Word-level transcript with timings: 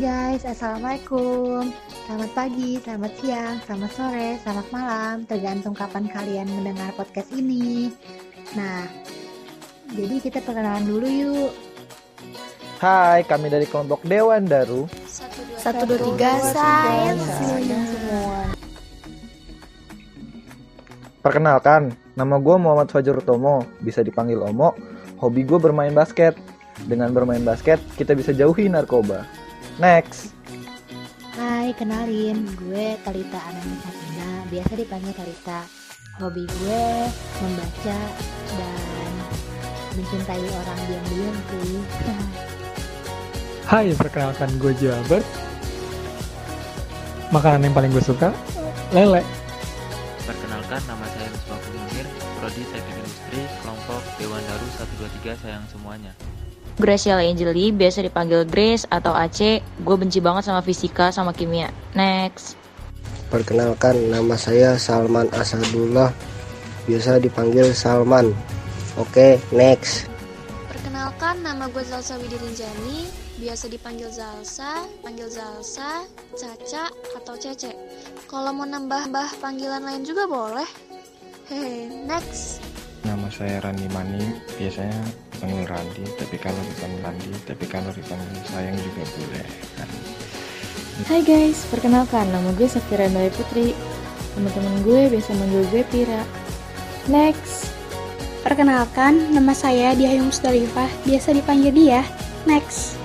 Guys, 0.00 0.48
Assalamualaikum. 0.48 1.76
Selamat 2.08 2.32
pagi, 2.32 2.80
selamat 2.80 3.12
siang, 3.20 3.60
selamat 3.68 3.90
sore, 3.92 4.28
selamat 4.40 4.66
malam. 4.72 5.14
Tergantung 5.28 5.76
kapan 5.76 6.08
kalian 6.08 6.48
mendengar 6.48 6.88
podcast 6.96 7.28
ini. 7.36 7.92
Nah, 8.56 8.88
jadi 9.92 10.16
kita 10.24 10.40
perkenalan 10.40 10.88
dulu 10.88 11.04
yuk. 11.04 11.52
Hai, 12.80 13.28
kami 13.28 13.52
dari 13.52 13.68
kelompok 13.68 14.00
Dewan 14.08 14.48
Daru. 14.48 14.88
Satu, 15.60 15.84
dua, 15.84 16.00
tiga, 16.00 16.32
sayang 16.48 17.20
semua. 17.20 18.56
Perkenalkan, 21.20 21.92
nama 22.16 22.40
gue 22.40 22.56
Muhammad 22.56 22.88
Fajar 22.88 23.20
Utomo. 23.20 23.68
Bisa 23.84 24.00
dipanggil 24.00 24.40
Omo. 24.40 24.72
Hobi 25.20 25.44
gue 25.44 25.60
bermain 25.60 25.92
basket. 25.92 26.40
Dengan 26.88 27.12
bermain 27.12 27.44
basket, 27.44 27.76
kita 28.00 28.16
bisa 28.16 28.32
jauhi 28.32 28.64
narkoba 28.64 29.49
Next 29.78 30.34
Hai, 31.36 31.70
kenalin 31.78 32.48
Gue 32.58 32.98
Talita 33.06 33.38
Anani 33.38 33.76
Fatina 33.84 34.30
Biasa 34.50 34.72
dipanggil 34.74 35.14
Talita 35.14 35.60
Hobi 36.20 36.44
gue 36.44 36.84
membaca 37.40 37.98
dan 38.52 39.12
mencintai 39.96 40.44
orang 40.44 40.80
diam-diam 40.84 41.36
sih 41.48 41.80
Hai, 43.70 43.94
perkenalkan 43.94 44.50
gue 44.58 44.74
Albert. 44.90 45.22
Makanan 47.30 47.70
yang 47.70 47.74
paling 47.78 47.94
gue 47.94 48.02
suka, 48.02 48.34
lele. 48.90 49.22
Perkenalkan 50.26 50.82
nama 50.90 51.06
saya 51.06 51.30
Misbahul 51.30 51.78
Munir, 51.78 52.06
Prodi 52.42 52.66
Teknik 52.66 52.98
Industri, 52.98 53.46
kelompok 53.62 54.02
Dewan 54.18 54.42
Daru 54.42 54.66
123 54.74 55.38
sayang 55.38 55.62
semuanya. 55.70 56.10
Graciela 56.80 57.20
Angeli, 57.20 57.70
biasa 57.70 58.00
dipanggil 58.00 58.48
Grace 58.48 58.88
atau 58.88 59.12
Aceh. 59.12 59.60
Gue 59.84 59.96
benci 60.00 60.18
banget 60.18 60.48
sama 60.48 60.64
fisika 60.64 61.12
sama 61.12 61.36
kimia. 61.36 61.68
Next. 61.92 62.56
Perkenalkan, 63.30 64.10
nama 64.10 64.34
saya 64.34 64.74
Salman 64.74 65.30
Asadullah, 65.30 66.10
biasa 66.90 67.22
dipanggil 67.22 67.70
Salman. 67.70 68.34
Oke, 68.98 69.38
next. 69.54 70.10
Perkenalkan, 70.66 71.38
nama 71.46 71.70
gue 71.70 71.84
Zalsa 71.86 72.18
Widirinjani, 72.18 73.06
biasa 73.38 73.70
dipanggil 73.70 74.10
Zalsa, 74.10 74.82
panggil 74.98 75.30
Zalsa, 75.30 76.02
Caca, 76.34 76.90
atau 77.22 77.38
Cece. 77.38 77.70
Kalau 78.26 78.50
mau 78.50 78.66
nambah-nambah 78.66 79.38
panggilan 79.38 79.86
lain 79.86 80.02
juga 80.02 80.26
boleh. 80.26 80.66
Hehe, 81.46 81.86
next. 82.10 82.58
Nama 83.06 83.30
saya 83.30 83.62
Randi 83.62 83.86
Mani, 83.94 84.42
biasanya 84.58 85.29
dipanggil 85.40 85.72
Randi, 85.72 86.04
tapi 86.20 86.36
kalau 86.36 86.60
dipanggil 86.68 87.00
Randi, 87.00 87.32
tapi 87.48 87.64
kalau 87.64 87.88
dipanggil 87.96 88.44
sayang 88.52 88.76
juga 88.76 89.02
boleh. 89.16 89.46
Hai 91.08 91.24
guys, 91.24 91.64
perkenalkan 91.72 92.28
nama 92.28 92.52
gue 92.60 92.68
Safira 92.68 93.08
Dari 93.08 93.32
Putri. 93.32 93.72
Teman-teman 94.36 94.84
gue 94.84 95.08
biasa 95.08 95.32
manggil 95.40 95.64
gue 95.72 95.82
Pira. 95.88 96.28
Next. 97.08 97.72
Perkenalkan, 98.44 99.32
nama 99.32 99.56
saya 99.56 99.96
Diayung 99.96 100.28
Musdalifah, 100.28 100.92
biasa 101.08 101.32
dipanggil 101.32 101.72
dia. 101.72 102.04
Next. 102.44 102.99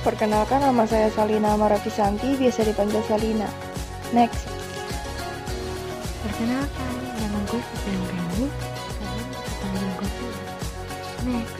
Perkenalkan 0.00 0.64
nama 0.64 0.88
saya 0.88 1.12
Salina 1.12 1.60
Marafisanti, 1.60 2.32
biasa 2.40 2.64
dipanggil 2.64 3.04
Salina. 3.04 3.44
Next. 4.16 4.48
Perkenalkan, 6.24 6.92
nama 7.20 7.38
gue 7.44 7.60
Fitrian 7.60 8.00
Rani 8.08 8.46
Kalian 8.48 9.24
bisa 9.28 9.52
panggil 9.60 9.88
gue 9.92 10.08
Next 11.28 11.56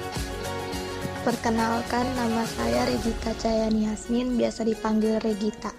Perkenalkan, 1.20 2.06
nama 2.16 2.42
saya 2.48 2.80
Regita 2.88 3.30
Cayani 3.36 3.92
Yasmin, 3.92 4.40
biasa 4.40 4.64
dipanggil 4.64 5.20
Regita. 5.20 5.76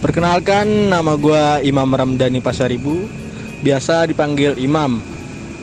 Perkenalkan, 0.00 0.88
nama 0.88 1.20
gue 1.20 1.68
Imam 1.68 1.92
Ramdhani 1.92 2.40
Pasaribu, 2.40 2.96
biasa 3.60 4.08
dipanggil 4.08 4.56
Imam. 4.56 5.04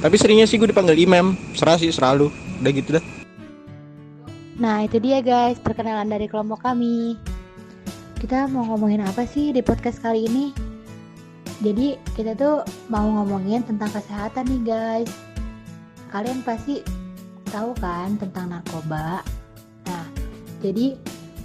Tapi 0.05 0.13
seringnya 0.21 0.45
sih 0.45 0.61
gue 0.61 0.69
dipanggil 0.69 1.01
Imam, 1.01 1.33
serah 1.57 1.81
sih 1.81 1.89
selalu, 1.89 2.29
udah 2.61 2.71
gitu 2.77 3.01
dah. 3.01 3.16
Nah 4.57 4.89
itu 4.89 4.97
dia 4.97 5.21
guys, 5.21 5.61
perkenalan 5.61 6.09
dari 6.09 6.25
kelompok 6.25 6.65
kami 6.65 7.13
Kita 8.17 8.49
mau 8.49 8.65
ngomongin 8.73 9.05
apa 9.05 9.21
sih 9.21 9.53
di 9.53 9.61
podcast 9.61 10.01
kali 10.01 10.25
ini? 10.25 10.49
Jadi 11.61 11.93
kita 12.17 12.33
tuh 12.33 12.65
mau 12.89 13.05
ngomongin 13.05 13.61
tentang 13.61 13.93
kesehatan 13.93 14.49
nih 14.49 14.61
guys 14.65 15.11
Kalian 16.09 16.41
pasti 16.41 16.81
tahu 17.53 17.77
kan 17.77 18.17
tentang 18.17 18.49
narkoba 18.49 19.21
Nah 19.85 20.05
jadi 20.65 20.97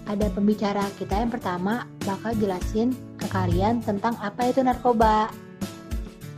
ada 0.09 0.33
pembicara 0.33 0.83
kita 0.97 1.21
yang 1.21 1.29
pertama 1.29 1.85
bakal 2.09 2.33
jelasin 2.41 2.97
ke 3.21 3.29
kalian 3.29 3.85
tentang 3.85 4.17
apa 4.25 4.49
itu 4.49 4.65
narkoba 4.65 5.29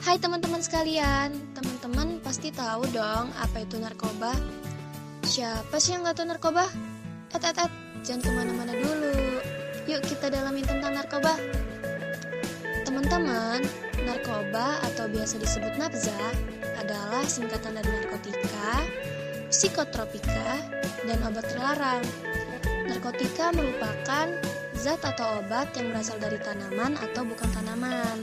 Hai 0.05 0.21
teman-teman 0.21 0.61
sekalian, 0.61 1.33
teman-teman 1.57 2.21
pasti 2.21 2.53
tahu 2.53 2.84
dong 2.93 3.33
apa 3.41 3.65
itu 3.65 3.81
narkoba. 3.81 4.37
Siapa 5.34 5.83
sih 5.83 5.99
yang 5.99 6.06
nggak 6.06 6.15
tahu 6.15 6.31
narkoba? 6.31 6.62
Et, 7.34 7.43
et, 7.43 7.59
et, 7.59 7.72
jangan 8.06 8.22
ke 8.22 8.31
mana-mana 8.39 8.71
dulu. 8.71 9.43
Yuk 9.91 10.06
kita 10.06 10.31
dalamin 10.31 10.62
tentang 10.62 10.95
narkoba. 10.95 11.34
Teman-teman, 12.87 13.59
narkoba 14.06 14.78
atau 14.87 15.11
biasa 15.11 15.43
disebut 15.43 15.75
nafza 15.75 16.15
adalah 16.78 17.27
singkatan 17.27 17.75
dari 17.75 17.91
narkotika, 17.99 18.87
psikotropika, 19.50 20.62
dan 21.03 21.19
obat 21.27 21.51
terlarang. 21.51 22.06
Narkotika 22.87 23.51
merupakan 23.59 24.39
zat 24.78 25.03
atau 25.03 25.43
obat 25.43 25.66
yang 25.75 25.91
berasal 25.91 26.15
dari 26.22 26.39
tanaman 26.47 26.95
atau 27.11 27.27
bukan 27.27 27.51
tanaman, 27.51 28.22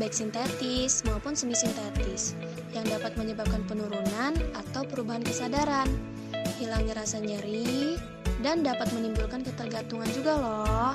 baik 0.00 0.16
sintetis 0.16 1.04
maupun 1.04 1.36
semi-sintetis, 1.36 2.32
yang 2.72 2.88
dapat 2.88 3.12
menyebabkan 3.20 3.60
penurunan 3.68 4.32
atau 4.56 4.88
perubahan 4.88 5.20
kesadaran, 5.20 6.15
hilangnya 6.56 6.98
rasa 6.98 7.20
nyeri, 7.20 8.00
dan 8.40 8.64
dapat 8.64 8.88
menimbulkan 8.96 9.44
ketergantungan 9.44 10.08
juga 10.12 10.32
loh. 10.36 10.94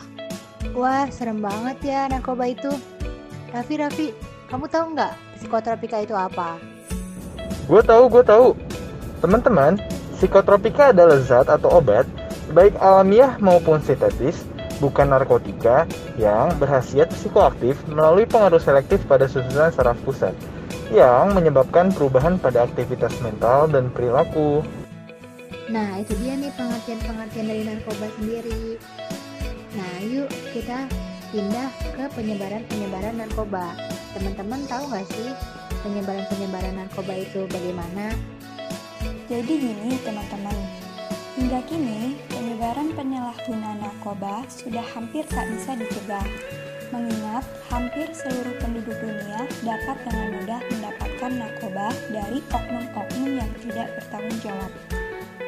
Wah 0.77 1.09
serem 1.09 1.41
banget 1.41 1.77
ya 1.83 2.01
narkoba 2.07 2.49
itu 2.49 2.69
Raffi, 3.51 3.75
Raffi, 3.75 4.07
kamu 4.47 4.72
tahu 4.72 4.95
nggak 4.95 5.11
psikotropika 5.35 5.99
itu 5.99 6.16
apa? 6.16 6.55
Gue 7.67 7.83
tahu, 7.83 8.07
gue 8.07 8.23
tahu. 8.23 8.55
Teman-teman, 9.19 9.75
psikotropika 10.16 10.95
adalah 10.95 11.19
zat 11.19 11.51
atau 11.51 11.83
obat, 11.83 12.07
baik 12.55 12.79
alamiah 12.79 13.35
maupun 13.43 13.83
sintetis, 13.83 14.47
bukan 14.79 15.11
narkotika, 15.11 15.83
yang 16.16 16.55
berhasiat 16.63 17.11
psikoaktif 17.11 17.75
melalui 17.91 18.23
pengaruh 18.23 18.59
selektif 18.59 19.03
pada 19.03 19.28
susunan 19.28 19.67
saraf 19.75 19.99
pusat, 20.07 20.31
yang 20.96 21.35
menyebabkan 21.35 21.91
perubahan 21.91 22.40
pada 22.40 22.63
aktivitas 22.63 23.11
mental 23.19 23.67
dan 23.67 23.91
perilaku. 23.91 24.63
Nah, 25.72 26.03
itu 26.03 26.12
dia 26.20 26.35
nih 26.35 26.52
pengertian-pengertian 26.59 27.47
dari 27.47 27.64
narkoba 27.64 28.12
sendiri. 28.20 28.76
Nah, 29.72 29.94
yuk 30.03 30.28
kita 30.52 30.84
pindah 31.32 31.72
ke 31.96 32.06
penyebaran-penyebaran 32.12 33.23
narkoba. 33.23 33.72
Teman-teman 34.12 34.68
tahu 34.68 34.84
nggak 34.91 35.08
sih 35.16 35.32
penyebaran-penyebaran 35.79 36.76
narkoba 36.76 37.16
itu 37.16 37.47
bagaimana? 37.47 38.12
Jadi 39.32 39.47
gini 39.47 39.96
teman-teman, 40.03 40.58
hingga 41.40 41.64
kini 41.72 42.20
penyebaran 42.28 42.91
penyalahgunaan 42.91 43.79
narkoba 43.79 44.44
sudah 44.52 44.84
hampir 44.91 45.23
tak 45.32 45.47
bisa 45.56 45.79
dicegah. 45.79 46.28
Mengingat 46.91 47.47
hampir 47.72 48.12
seluruh 48.12 48.59
penduduk 48.59 49.00
dunia 49.00 49.47
dapat 49.64 49.96
dengan 50.03 50.28
mudah 50.35 50.59
mendapatkan 50.68 51.32
narkoba 51.32 51.88
dari 52.12 52.44
oknum-oknum 52.52 53.40
yang 53.40 53.52
tidak 53.64 53.88
bertanggung 53.96 54.40
jawab. 54.44 55.00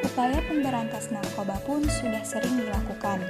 Upaya 0.04 0.36
pemberantas 0.44 1.08
narkoba 1.08 1.56
pun 1.64 1.80
sudah 1.88 2.20
sering 2.28 2.60
dilakukan, 2.60 3.24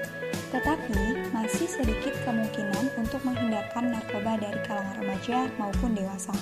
tetapi 0.50 1.30
masih 1.30 1.70
sedikit 1.70 2.10
kemungkinan 2.26 2.90
untuk 2.98 3.22
menghindarkan 3.22 3.94
narkoba 3.94 4.42
dari 4.42 4.58
kalangan 4.66 4.98
remaja 4.98 5.46
maupun 5.54 5.94
dewasa. 5.94 6.34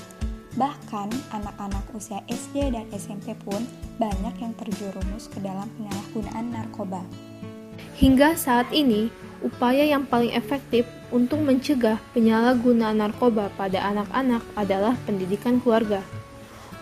Bahkan 0.57 1.13
anak-anak 1.37 1.85
usia 1.93 2.25
SD 2.33 2.73
dan 2.73 2.89
SMP 2.97 3.37
pun 3.45 3.61
banyak 4.01 4.33
yang 4.41 4.57
terjerumus 4.57 5.29
ke 5.29 5.37
dalam 5.45 5.69
penyalahgunaan 5.77 6.49
narkoba. 6.49 7.05
Hingga 8.01 8.33
saat 8.33 8.73
ini, 8.73 9.13
upaya 9.45 9.85
yang 9.85 10.09
paling 10.09 10.33
efektif 10.33 10.89
untuk 11.13 11.45
mencegah 11.45 12.01
penyalahgunaan 12.17 13.05
narkoba 13.05 13.53
pada 13.61 13.85
anak-anak 13.85 14.41
adalah 14.57 14.97
pendidikan 15.05 15.61
keluarga. 15.61 16.01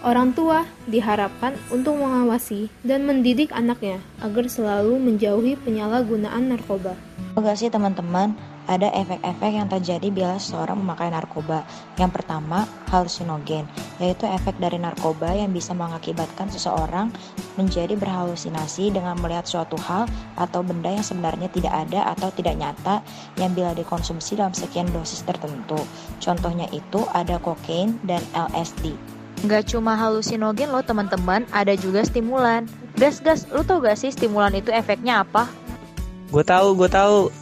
Orang 0.00 0.32
tua 0.32 0.64
diharapkan 0.88 1.60
untuk 1.68 2.00
mengawasi 2.00 2.72
dan 2.80 3.04
mendidik 3.04 3.52
anaknya 3.52 4.00
agar 4.24 4.48
selalu 4.48 4.96
menjauhi 4.96 5.60
penyalahgunaan 5.60 6.48
narkoba. 6.48 6.96
Enggak 7.36 7.60
sih 7.60 7.68
teman-teman, 7.68 8.32
ada 8.64 8.88
efek-efek 8.96 9.50
yang 9.52 9.68
terjadi 9.68 10.08
bila 10.08 10.40
seseorang 10.40 10.80
memakai 10.80 11.12
narkoba. 11.12 11.68
Yang 12.00 12.16
pertama, 12.16 12.64
halusinogen, 12.88 13.68
yaitu 14.00 14.24
efek 14.24 14.56
dari 14.56 14.80
narkoba 14.80 15.36
yang 15.36 15.52
bisa 15.52 15.76
mengakibatkan 15.76 16.48
seseorang 16.48 17.12
menjadi 17.60 17.92
berhalusinasi 17.92 18.96
dengan 18.96 19.20
melihat 19.20 19.44
suatu 19.44 19.76
hal 19.84 20.08
atau 20.40 20.64
benda 20.64 20.96
yang 20.96 21.04
sebenarnya 21.04 21.52
tidak 21.52 21.76
ada 21.76 22.08
atau 22.16 22.32
tidak 22.32 22.56
nyata 22.56 23.04
yang 23.36 23.52
bila 23.52 23.76
dikonsumsi 23.76 24.40
dalam 24.40 24.56
sekian 24.56 24.88
dosis 24.96 25.28
tertentu. 25.28 25.76
Contohnya 26.24 26.72
itu 26.72 27.04
ada 27.12 27.36
kokain 27.36 28.00
dan 28.08 28.24
LSD. 28.32 29.19
Nggak 29.40 29.72
cuma 29.72 29.96
halusinogen 29.96 30.68
loh 30.68 30.84
teman-teman, 30.84 31.48
ada 31.48 31.72
juga 31.72 32.04
stimulan. 32.04 32.68
Gas, 33.00 33.24
gas, 33.24 33.48
lu 33.48 33.64
tau 33.64 33.80
gak 33.80 33.96
sih 33.96 34.12
stimulan 34.12 34.52
itu 34.52 34.68
efeknya 34.68 35.24
apa? 35.24 35.48
Gue 36.28 36.44
tahu, 36.44 36.76
gue 36.76 36.90
tahu. 36.92 37.32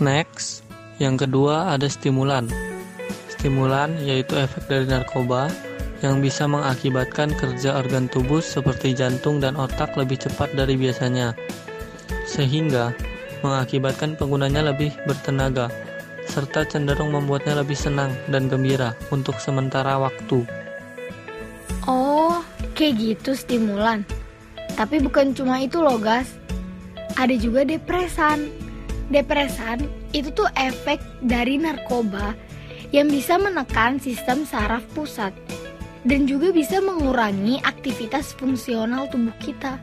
Next, 0.00 0.64
yang 0.96 1.20
kedua 1.20 1.76
ada 1.76 1.84
stimulan. 1.84 2.48
Stimulan 3.28 3.92
yaitu 4.00 4.40
efek 4.40 4.64
dari 4.72 4.88
narkoba 4.88 5.52
yang 6.00 6.24
bisa 6.24 6.48
mengakibatkan 6.48 7.30
kerja 7.36 7.78
organ 7.78 8.08
tubuh 8.08 8.40
seperti 8.40 8.96
jantung 8.96 9.38
dan 9.38 9.54
otak 9.54 9.94
lebih 9.94 10.18
cepat 10.18 10.50
dari 10.56 10.74
biasanya, 10.74 11.36
sehingga 12.26 12.90
mengakibatkan 13.44 14.18
penggunanya 14.18 14.66
lebih 14.72 14.90
bertenaga, 15.06 15.70
serta 16.26 16.66
cenderung 16.66 17.14
membuatnya 17.14 17.58
lebih 17.60 17.78
senang 17.78 18.10
dan 18.32 18.50
gembira 18.50 18.96
untuk 19.14 19.38
sementara 19.38 19.98
waktu. 20.00 20.61
Kayak 22.82 22.98
gitu 22.98 23.38
stimulan. 23.38 24.02
Tapi 24.74 24.98
bukan 24.98 25.30
cuma 25.38 25.62
itu 25.62 25.78
loh, 25.78 26.02
gas. 26.02 26.34
Ada 27.14 27.38
juga 27.38 27.62
depresan. 27.62 28.50
Depresan 29.06 29.86
itu 30.10 30.34
tuh 30.34 30.50
efek 30.58 30.98
dari 31.22 31.62
narkoba 31.62 32.34
yang 32.90 33.06
bisa 33.06 33.38
menekan 33.38 34.02
sistem 34.02 34.42
saraf 34.42 34.82
pusat 34.98 35.30
dan 36.02 36.26
juga 36.26 36.50
bisa 36.50 36.82
mengurangi 36.82 37.62
aktivitas 37.62 38.34
fungsional 38.34 39.06
tubuh 39.14 39.30
kita. 39.38 39.78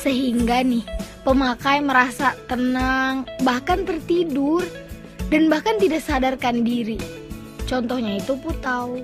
Sehingga 0.00 0.64
nih, 0.64 0.88
pemakai 1.28 1.84
merasa 1.84 2.32
tenang, 2.48 3.28
bahkan 3.44 3.84
tertidur, 3.84 4.64
dan 5.28 5.52
bahkan 5.52 5.76
tidak 5.76 6.00
sadarkan 6.00 6.64
diri. 6.64 6.96
Contohnya 7.68 8.16
itu 8.16 8.32
putau. 8.40 8.96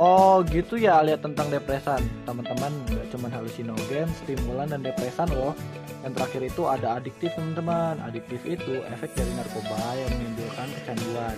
Oh 0.00 0.40
gitu 0.48 0.80
ya 0.80 1.04
lihat 1.04 1.20
tentang 1.20 1.52
depresan. 1.52 2.00
Teman-teman 2.24 2.72
gak 2.88 3.12
cuma 3.12 3.28
halusinogen, 3.28 4.08
stimulan, 4.16 4.72
dan 4.72 4.80
depresan 4.80 5.28
loh. 5.28 5.52
Yang 6.00 6.12
terakhir 6.16 6.42
itu 6.48 6.62
ada 6.64 6.88
adiktif 6.96 7.28
teman-teman. 7.36 8.00
Adiktif 8.08 8.40
itu 8.48 8.80
efek 8.96 9.12
dari 9.12 9.28
narkoba 9.36 9.76
yang 10.00 10.08
menimbulkan 10.16 10.72
kecanduan. 10.72 11.36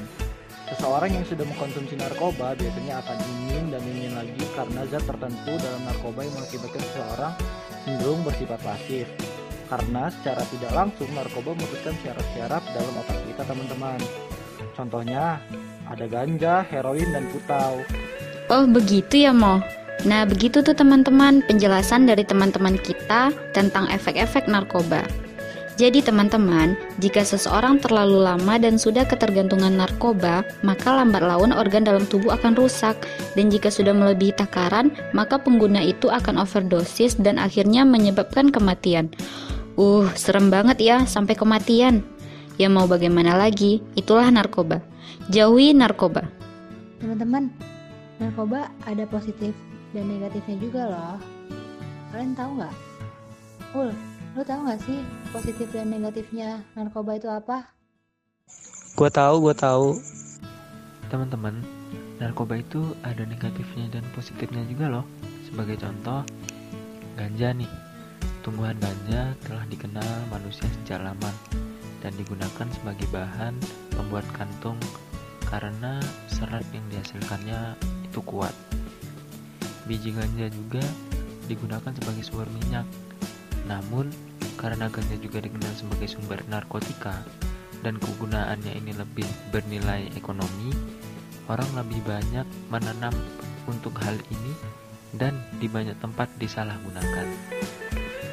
Seseorang 0.70 1.10
yang 1.10 1.26
sudah 1.26 1.42
mengkonsumsi 1.42 1.98
narkoba 1.98 2.54
biasanya 2.54 3.02
akan 3.02 3.18
ingin 3.34 3.64
dan 3.74 3.82
ingin 3.82 4.14
lagi 4.14 4.44
karena 4.54 4.80
zat 4.94 5.04
tertentu 5.10 5.52
dalam 5.58 5.82
narkoba 5.82 6.22
yang 6.22 6.34
mengakibatkan 6.38 6.82
seseorang 6.86 7.34
cenderung 7.82 8.22
bersifat 8.22 8.62
pasif. 8.62 9.10
Karena 9.66 10.06
secara 10.06 10.46
tidak 10.54 10.70
langsung 10.70 11.10
narkoba 11.18 11.58
memutuskan 11.58 11.98
syaraf-syaraf 12.06 12.62
dalam 12.70 12.94
otak 12.94 13.18
kita 13.26 13.42
teman-teman. 13.42 13.98
Contohnya 14.78 15.42
ada 15.90 16.06
ganja, 16.06 16.62
heroin, 16.70 17.10
dan 17.10 17.26
putau 17.34 17.82
Oh 18.50 18.66
begitu 18.66 19.28
ya 19.28 19.32
Mo. 19.34 19.62
Nah 20.02 20.26
begitu 20.26 20.64
tuh 20.66 20.74
teman-teman 20.74 21.46
penjelasan 21.46 22.10
dari 22.10 22.26
teman-teman 22.26 22.74
kita 22.80 23.30
tentang 23.54 23.86
efek-efek 23.92 24.50
narkoba. 24.50 25.06
Jadi 25.80 26.04
teman-teman, 26.04 26.76
jika 27.00 27.24
seseorang 27.24 27.80
terlalu 27.80 28.20
lama 28.20 28.60
dan 28.60 28.76
sudah 28.76 29.08
ketergantungan 29.08 29.72
narkoba, 29.72 30.44
maka 30.60 30.92
lambat 30.92 31.24
laun 31.24 31.48
organ 31.48 31.80
dalam 31.80 32.04
tubuh 32.04 32.36
akan 32.36 32.52
rusak. 32.52 32.92
Dan 33.32 33.48
jika 33.48 33.72
sudah 33.72 33.96
melebihi 33.96 34.36
takaran, 34.36 34.92
maka 35.16 35.40
pengguna 35.40 35.80
itu 35.80 36.12
akan 36.12 36.44
overdosis 36.44 37.16
dan 37.16 37.40
akhirnya 37.40 37.88
menyebabkan 37.88 38.52
kematian. 38.52 39.08
Uh, 39.80 40.04
serem 40.12 40.52
banget 40.52 40.76
ya, 40.76 40.96
sampai 41.08 41.32
kematian. 41.32 42.04
Ya 42.60 42.68
mau 42.68 42.84
bagaimana 42.84 43.40
lagi, 43.40 43.80
itulah 43.96 44.28
narkoba. 44.28 44.84
Jauhi 45.32 45.72
narkoba. 45.72 46.28
Teman-teman, 47.00 47.48
narkoba 48.20 48.68
ada 48.84 49.04
positif 49.08 49.56
dan 49.92 50.08
negatifnya 50.08 50.56
juga 50.60 50.82
loh. 50.88 51.16
Kalian 52.12 52.36
tahu 52.36 52.50
nggak? 52.60 52.74
Ul, 53.72 53.90
lu 54.36 54.42
tahu 54.44 54.60
nggak 54.68 54.80
sih 54.84 55.00
positif 55.32 55.68
dan 55.72 55.88
negatifnya 55.88 56.60
narkoba 56.76 57.16
itu 57.16 57.28
apa? 57.28 57.72
Gue 58.92 59.08
tahu, 59.08 59.48
gue 59.48 59.54
tahu. 59.56 59.96
Teman-teman, 61.08 61.56
narkoba 62.20 62.60
itu 62.60 62.92
ada 63.00 63.24
negatifnya 63.24 63.88
dan 63.96 64.04
positifnya 64.12 64.60
juga 64.68 65.00
loh. 65.00 65.06
Sebagai 65.48 65.80
contoh, 65.80 66.20
ganja 67.16 67.56
nih. 67.56 67.70
Tumbuhan 68.44 68.76
ganja 68.76 69.32
telah 69.46 69.64
dikenal 69.70 70.10
manusia 70.28 70.66
sejak 70.80 71.00
lama 71.00 71.30
dan 72.02 72.10
digunakan 72.18 72.66
sebagai 72.74 73.06
bahan 73.14 73.54
pembuat 73.94 74.26
kantung 74.34 74.76
karena 75.46 76.02
serat 76.26 76.66
yang 76.74 76.82
dihasilkannya 76.90 77.78
itu 78.12 78.20
kuat. 78.28 78.52
Biji 79.88 80.12
ganja 80.12 80.52
juga 80.52 80.84
digunakan 81.48 81.88
sebagai 81.88 82.20
sumber 82.20 82.48
minyak. 82.52 82.84
Namun, 83.64 84.12
karena 84.60 84.92
ganja 84.92 85.16
juga 85.16 85.40
dikenal 85.40 85.72
sebagai 85.72 86.12
sumber 86.12 86.44
narkotika 86.52 87.24
dan 87.80 87.96
kegunaannya 87.96 88.78
ini 88.78 88.92
lebih 88.94 89.26
bernilai 89.48 90.12
ekonomi, 90.14 90.70
orang 91.48 91.66
lebih 91.72 92.04
banyak 92.04 92.46
menanam 92.68 93.16
untuk 93.66 93.96
hal 94.04 94.14
ini 94.28 94.52
dan 95.16 95.34
di 95.58 95.66
banyak 95.66 95.96
tempat 95.98 96.28
disalahgunakan. 96.36 97.26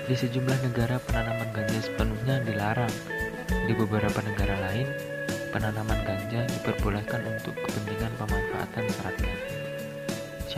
Di 0.06 0.16
sejumlah 0.18 0.60
negara 0.66 0.98
penanaman 1.02 1.50
ganja 1.56 1.80
sepenuhnya 1.86 2.42
dilarang. 2.44 2.94
Di 3.50 3.74
beberapa 3.74 4.22
negara 4.26 4.58
lain, 4.70 4.90
penanaman 5.54 6.02
ganja 6.06 6.46
diperbolehkan 6.50 7.22
untuk 7.26 7.54
kepentingan 7.66 8.14
pemanfaatan 8.18 8.86
seratnya. 8.90 9.59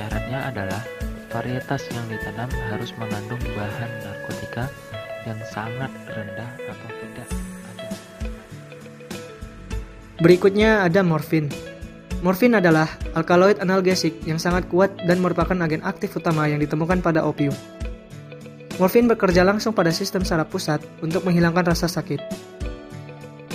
Syaratnya 0.02 0.50
adalah 0.50 0.82
varietas 1.30 1.86
yang 1.94 2.10
ditanam 2.10 2.50
harus 2.74 2.90
mengandung 2.98 3.38
bahan 3.54 3.92
narkotika 4.02 4.66
yang 5.30 5.38
sangat 5.54 5.94
rendah 6.10 6.50
atau 6.58 6.90
tidak 6.90 7.28
ada. 7.70 7.88
Berikutnya 10.18 10.90
ada 10.90 11.06
morfin. 11.06 11.54
Morfin 12.26 12.58
adalah 12.58 12.90
alkaloid 13.14 13.62
analgesik 13.62 14.18
yang 14.26 14.42
sangat 14.42 14.66
kuat 14.74 14.90
dan 15.06 15.22
merupakan 15.22 15.54
agen 15.62 15.86
aktif 15.86 16.18
utama 16.18 16.50
yang 16.50 16.58
ditemukan 16.58 17.06
pada 17.06 17.22
opium. 17.22 17.54
Morfin 18.82 19.06
bekerja 19.06 19.46
langsung 19.46 19.78
pada 19.78 19.94
sistem 19.94 20.26
saraf 20.26 20.50
pusat 20.50 20.82
untuk 21.06 21.22
menghilangkan 21.30 21.78
rasa 21.78 21.86
sakit. 21.86 22.26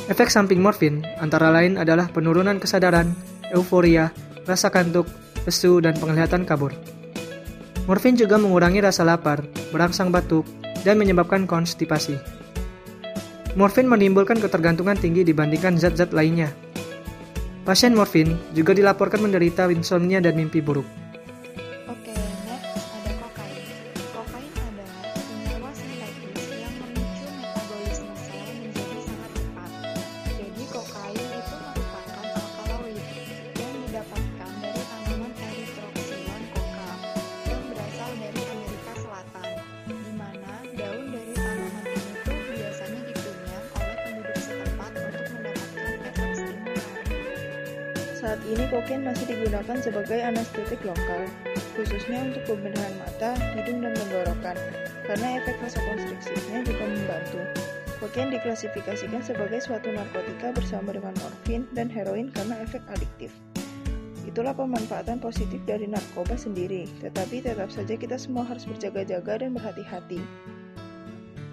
Efek 0.06 0.30
samping 0.30 0.62
morfin 0.62 1.02
antara 1.18 1.50
lain 1.50 1.74
adalah 1.74 2.06
penurunan 2.06 2.62
kesadaran, 2.62 3.10
euforia, 3.50 4.14
rasa 4.46 4.70
kantuk, 4.70 5.10
lesu, 5.46 5.80
dan 5.80 5.94
penglihatan 5.96 6.44
kabur. 6.44 6.74
Morfin 7.86 8.18
juga 8.18 8.34
mengurangi 8.36 8.82
rasa 8.82 9.06
lapar, 9.06 9.46
berangsang 9.70 10.10
batuk, 10.10 10.42
dan 10.82 10.98
menyebabkan 10.98 11.46
konstipasi. 11.46 12.18
Morfin 13.54 13.88
menimbulkan 13.88 14.36
ketergantungan 14.42 14.98
tinggi 14.98 15.22
dibandingkan 15.22 15.78
zat-zat 15.78 16.10
lainnya. 16.10 16.50
Pasien 17.62 17.94
morfin 17.96 18.36
juga 18.52 18.74
dilaporkan 18.74 19.22
menderita 19.22 19.70
insomnia 19.70 20.20
dan 20.20 20.34
mimpi 20.34 20.60
buruk. 20.60 21.05
Saat 48.26 48.42
ini 48.42 48.66
kokain 48.74 49.06
masih 49.06 49.22
digunakan 49.30 49.78
sebagai 49.78 50.18
anestetik 50.18 50.82
lokal, 50.82 51.30
khususnya 51.78 52.26
untuk 52.26 52.42
pembenahan 52.58 52.98
mata, 52.98 53.38
hidung, 53.54 53.86
dan 53.86 53.94
tenggorokan, 53.94 54.58
karena 55.06 55.38
efek 55.38 55.54
vasokonstriksifnya 55.62 56.66
juga 56.66 56.90
membantu. 56.90 57.38
Kokain 58.02 58.34
diklasifikasikan 58.34 59.22
sebagai 59.22 59.62
suatu 59.62 59.94
narkotika 59.94 60.50
bersama 60.50 60.90
dengan 60.90 61.14
morfin 61.22 61.70
dan 61.70 61.86
heroin 61.86 62.34
karena 62.34 62.58
efek 62.66 62.82
adiktif. 62.90 63.30
Itulah 64.26 64.58
pemanfaatan 64.58 65.22
positif 65.22 65.62
dari 65.62 65.86
narkoba 65.86 66.34
sendiri, 66.34 66.90
tetapi 66.98 67.46
tetap 67.46 67.70
saja 67.70 67.94
kita 67.94 68.18
semua 68.18 68.42
harus 68.42 68.66
berjaga-jaga 68.66 69.46
dan 69.46 69.54
berhati-hati. 69.54 70.18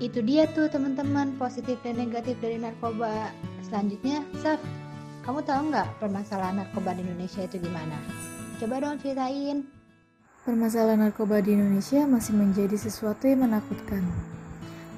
Itu 0.01 0.25
dia 0.25 0.50
tuh 0.50 0.74
teman-teman 0.74 1.38
positif 1.38 1.77
dan 1.86 2.01
negatif 2.01 2.34
dari 2.42 2.58
narkoba. 2.58 3.30
Selanjutnya, 3.62 4.25
Saf, 4.42 4.58
kamu 5.24 5.39
tahu 5.48 5.72
nggak 5.72 5.88
permasalahan 6.03 6.60
narkoba 6.60 6.92
di 7.00 7.08
Indonesia 7.08 7.48
itu 7.48 7.56
gimana? 7.63 7.96
Coba 8.60 8.84
dong 8.84 9.00
ceritain. 9.00 9.63
Permasalahan 10.44 11.00
narkoba 11.00 11.39
di 11.39 11.56
Indonesia 11.56 12.03
masih 12.03 12.36
menjadi 12.36 12.75
sesuatu 12.75 13.32
yang 13.32 13.48
menakutkan. 13.48 14.03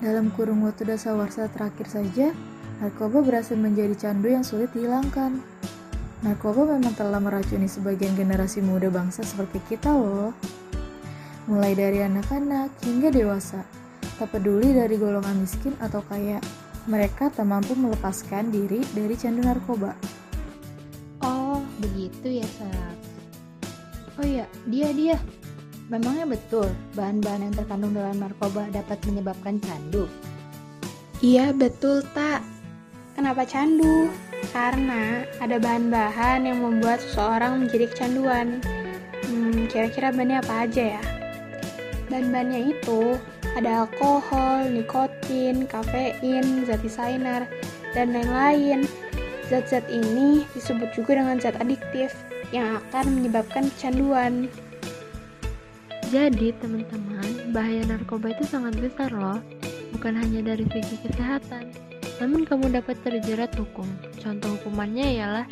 Dalam 0.02 0.34
kurung 0.34 0.66
waktu 0.66 0.90
dasawarsa 0.90 1.54
terakhir 1.54 1.86
saja, 1.86 2.34
narkoba 2.82 3.22
berhasil 3.22 3.54
menjadi 3.54 3.94
candu 4.10 4.34
yang 4.34 4.42
sulit 4.42 4.74
dihilangkan. 4.74 5.38
Narkoba 6.26 6.74
memang 6.74 6.98
telah 6.98 7.22
meracuni 7.22 7.70
sebagian 7.70 8.18
generasi 8.18 8.66
muda 8.66 8.90
bangsa 8.90 9.22
seperti 9.22 9.62
kita 9.70 9.94
loh. 9.94 10.34
Mulai 11.46 11.78
dari 11.78 12.02
anak-anak 12.02 12.74
hingga 12.82 13.14
dewasa, 13.14 13.62
tak 14.18 14.34
peduli 14.34 14.74
dari 14.74 14.98
golongan 14.98 15.38
miskin 15.38 15.78
atau 15.78 16.02
kaya, 16.02 16.42
mereka 16.86 17.34
tak 17.34 17.50
mampu 17.50 17.74
melepaskan 17.74 18.54
diri 18.54 18.82
dari 18.94 19.18
candu 19.18 19.42
narkoba. 19.42 19.98
Oh, 21.26 21.62
begitu 21.82 22.42
ya, 22.42 22.48
Saf. 22.58 22.98
Oh 24.16 24.26
iya, 24.26 24.46
dia 24.70 24.90
dia. 24.94 25.18
Memangnya 25.86 26.26
betul 26.26 26.66
bahan-bahan 26.98 27.50
yang 27.50 27.54
terkandung 27.54 27.94
dalam 27.94 28.18
narkoba 28.18 28.66
dapat 28.74 28.98
menyebabkan 29.06 29.62
candu? 29.62 30.10
Iya, 31.22 31.54
betul, 31.54 32.02
Tak. 32.14 32.42
Kenapa 33.16 33.48
candu? 33.48 34.12
Karena 34.52 35.24
ada 35.40 35.56
bahan-bahan 35.56 36.44
yang 36.44 36.60
membuat 36.60 37.00
seseorang 37.00 37.64
menjadi 37.64 37.88
kecanduan. 37.88 38.60
Hmm, 39.24 39.72
kira-kira 39.72 40.12
bahannya 40.12 40.44
apa 40.44 40.54
aja 40.68 40.84
ya? 41.00 41.04
Bahan-bahannya 42.12 42.76
itu 42.76 43.16
ada 43.56 43.88
alkohol, 43.88 44.68
nikotin, 44.68 45.64
kafein, 45.66 46.68
zat 46.68 46.84
designer, 46.84 47.48
dan 47.96 48.12
lain-lain. 48.12 48.84
Zat-zat 49.48 49.86
ini 49.88 50.44
disebut 50.58 50.92
juga 50.98 51.22
dengan 51.22 51.40
zat 51.40 51.56
adiktif 51.62 52.12
yang 52.52 52.82
akan 52.84 53.22
menyebabkan 53.22 53.72
kecanduan. 53.78 54.52
Jadi 56.12 56.54
teman-teman, 56.62 57.56
bahaya 57.56 57.82
narkoba 57.88 58.36
itu 58.36 58.44
sangat 58.46 58.78
besar 58.78 59.10
loh. 59.14 59.40
Bukan 59.96 60.14
hanya 60.18 60.54
dari 60.54 60.68
segi 60.70 61.00
kesehatan, 61.08 61.72
namun 62.20 62.44
kamu 62.44 62.76
dapat 62.76 63.00
terjerat 63.02 63.56
hukum. 63.56 63.88
Contoh 64.20 64.60
hukumannya 64.60 65.22
ialah 65.22 65.46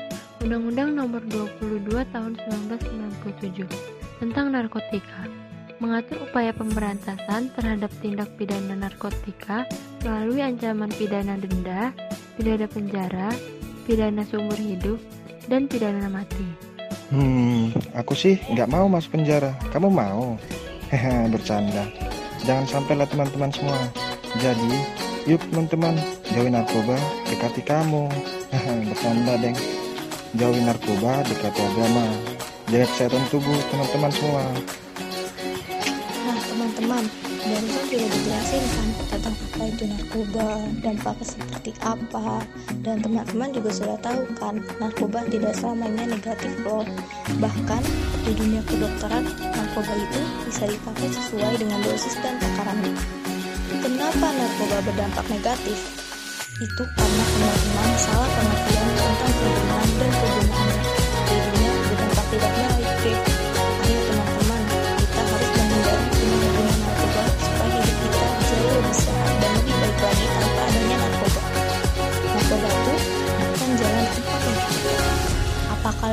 Undang-Undang 0.44 1.00
Nomor 1.00 1.24
22 1.32 1.88
Tahun 2.12 2.34
1997 2.36 3.64
tentang 4.20 4.52
narkotika 4.52 5.43
mengatur 5.84 6.24
upaya 6.24 6.56
pemberantasan 6.56 7.52
terhadap 7.60 7.92
tindak 8.00 8.32
pidana 8.40 8.72
narkotika 8.72 9.68
melalui 10.00 10.40
ancaman 10.40 10.88
pidana 10.88 11.36
denda, 11.36 11.92
pidana 12.40 12.72
penjara, 12.72 13.28
pidana 13.84 14.24
seumur 14.24 14.56
hidup, 14.56 14.96
dan 15.52 15.68
pidana 15.68 16.08
mati. 16.08 16.48
Hmm, 17.12 17.76
aku 17.92 18.16
sih 18.16 18.40
nggak 18.48 18.72
mau 18.72 18.88
masuk 18.88 19.20
penjara. 19.20 19.52
Kamu 19.76 19.92
mau? 19.92 20.40
Hehe, 20.88 21.28
bercanda. 21.28 21.84
Jangan 22.48 22.64
sampailah 22.64 23.08
teman-teman 23.12 23.52
semua. 23.52 23.80
Jadi, 24.40 24.72
yuk 25.28 25.44
teman-teman, 25.52 26.00
jauhi 26.32 26.48
narkoba, 26.48 26.96
dekati 27.28 27.60
kamu. 27.60 28.08
Hehe, 28.56 28.74
bercanda, 28.88 29.36
deng. 29.36 29.58
Jauhi 30.40 30.64
narkoba, 30.64 31.28
dekati 31.28 31.60
agama. 31.60 32.08
Jaga 32.72 32.88
kesehatan 32.88 33.24
tubuh 33.28 33.60
teman-teman 33.68 34.12
semua. 34.16 34.44
Nah, 36.94 37.02
teman-teman, 37.02 37.34
barusan 37.42 37.84
sudah 37.90 38.06
dijelasin 38.06 38.64
kan 38.70 38.88
tentang 39.10 39.34
apa 39.34 39.64
itu 39.66 39.84
narkoba, 39.90 40.50
dampaknya 40.86 41.26
seperti 41.26 41.72
apa, 41.82 42.46
dan 42.86 43.02
teman-teman 43.02 43.50
juga 43.50 43.70
sudah 43.74 43.98
tahu 43.98 44.22
kan, 44.38 44.62
narkoba 44.78 45.26
tidak 45.26 45.58
selamanya 45.58 46.06
negatif 46.06 46.54
loh. 46.62 46.86
Bahkan 47.42 47.82
di 48.30 48.32
dunia 48.38 48.62
kedokteran, 48.70 49.26
narkoba 49.26 49.94
itu 49.98 50.22
bisa 50.46 50.70
dipakai 50.70 51.10
sesuai 51.10 51.54
dengan 51.58 51.82
dosis 51.82 52.14
dan 52.22 52.38
takarannya. 52.38 52.94
Kenapa 53.82 54.28
narkoba 54.30 54.78
berdampak 54.86 55.26
negatif? 55.34 55.78
Itu 56.62 56.84
karena 56.94 57.24
teman-teman 57.26 57.90
salah 57.98 58.30
pengertian 58.38 58.90
tentang 58.94 59.34
penggunaan 59.34 59.90
dan 59.98 60.12
kegunaannya. 60.14 60.82
Jadinya 61.26 61.72
berdampak 61.90 62.26
tidak 62.30 62.54
baik. 62.54 62.73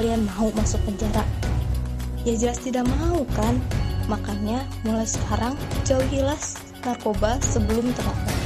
Kalian 0.00 0.24
mau 0.32 0.48
masuk 0.56 0.80
penjara? 0.88 1.20
Ya 2.24 2.32
jelas 2.32 2.56
tidak 2.64 2.88
mau 2.88 3.20
kan? 3.36 3.60
Makanya 4.08 4.64
mulai 4.80 5.04
sekarang 5.04 5.52
jauhilah 5.84 6.40
narkoba 6.88 7.36
sebelum 7.44 7.84
terlambat. 7.92 8.36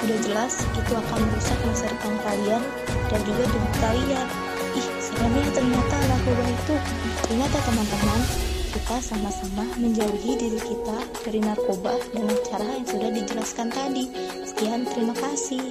Sudah 0.00 0.18
jelas 0.24 0.64
itu 0.64 0.92
akan 0.96 1.20
merusak 1.28 1.60
masa 1.68 1.92
depan 1.92 2.16
kalian 2.24 2.62
dan 3.12 3.20
juga 3.20 3.42
tubuh 3.52 3.74
kalian. 3.84 4.26
Ih, 4.80 4.88
seremnya 5.04 5.44
ternyata 5.52 5.96
narkoba 6.08 6.44
itu. 6.48 6.74
Ingat 7.36 7.50
ya 7.52 7.60
teman-teman, 7.68 8.20
kita 8.72 8.96
sama-sama 9.04 9.64
menjauhi 9.76 10.40
diri 10.40 10.60
kita 10.72 10.98
dari 11.20 11.40
narkoba 11.44 12.00
dengan 12.16 12.36
cara 12.48 12.64
yang 12.64 12.88
sudah 12.88 13.10
dijelaskan 13.12 13.68
tadi. 13.68 14.08
Sekian, 14.40 14.88
terima 14.88 15.12
kasih. 15.20 15.68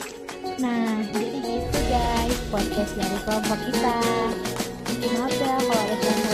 Nah, 0.61 1.01
jadi 1.09 1.37
gitu 1.41 1.79
guys 1.89 2.37
podcast 2.53 2.93
dari 2.93 3.17
kelompok 3.25 3.59
kita. 3.65 3.97
Maaf 4.97 5.29
ya 5.29 5.53
kalau 5.61 5.77
ada 5.77 5.95
salah 6.01 6.26